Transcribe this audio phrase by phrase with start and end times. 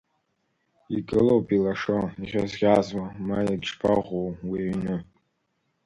[0.95, 4.97] Игылоуп илашо, иӷьазӷьазуа, ма иагьшԥаӷәӷәоу уи аҩны!